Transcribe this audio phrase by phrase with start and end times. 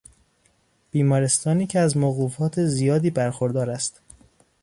[0.91, 4.01] بیمارستانی که از موقوفات زیادی برخوردار است